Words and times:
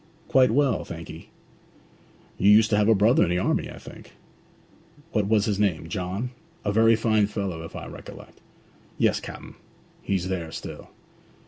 'Quite 0.29 0.49
well, 0.49 0.83
thank 0.83 1.11
'ee.' 1.11 1.29
'You 2.39 2.49
used 2.49 2.71
to 2.71 2.75
have 2.75 2.87
a 2.89 2.95
brother 2.95 3.21
in 3.23 3.29
the 3.29 3.37
army, 3.37 3.69
I 3.69 3.77
think? 3.77 4.13
What 5.11 5.27
was 5.27 5.45
his 5.45 5.59
name 5.59 5.89
John? 5.89 6.31
A 6.65 6.71
very 6.71 6.95
fine 6.95 7.27
fellow, 7.27 7.61
if 7.61 7.75
I 7.75 7.85
recollect.' 7.85 8.41
'Yes, 8.97 9.19
cap'n; 9.19 9.53
he's 10.01 10.27
there 10.27 10.51
still.' 10.51 10.89